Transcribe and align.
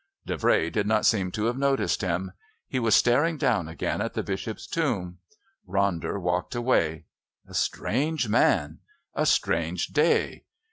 Davray 0.27 0.71
did 0.73 0.87
not 0.87 1.05
seem 1.05 1.29
to 1.33 1.45
have 1.45 1.59
noticed 1.59 2.01
him; 2.01 2.31
he 2.67 2.79
was 2.79 2.95
staring 2.95 3.37
down 3.37 3.67
again 3.67 4.01
at 4.01 4.15
the 4.15 4.23
Bishop's 4.23 4.65
Tomb. 4.65 5.19
Ronder 5.69 6.19
walked 6.19 6.55
away. 6.55 7.05
A 7.47 7.53
strange 7.53 8.27
man! 8.27 8.79
A 9.13 9.27
strange 9.27 9.89
day! 9.89 10.45